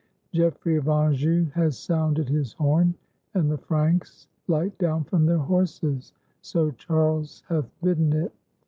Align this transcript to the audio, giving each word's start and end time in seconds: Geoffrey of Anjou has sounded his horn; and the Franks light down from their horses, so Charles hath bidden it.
Geoffrey 0.31 0.77
of 0.77 0.87
Anjou 0.89 1.45
has 1.53 1.77
sounded 1.77 2.27
his 2.27 2.53
horn; 2.53 2.95
and 3.35 3.51
the 3.51 3.57
Franks 3.59 4.27
light 4.47 4.75
down 4.79 5.03
from 5.03 5.27
their 5.27 5.37
horses, 5.37 6.11
so 6.41 6.71
Charles 6.71 7.43
hath 7.49 7.69
bidden 7.83 8.11
it. 8.13 8.33